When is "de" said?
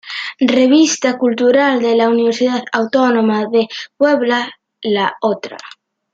1.79-1.95, 3.45-3.67